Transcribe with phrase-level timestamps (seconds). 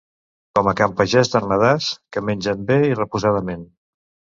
[0.59, 3.73] Com a can Pagès d'Ermedàs, que mengen bé i reposadament.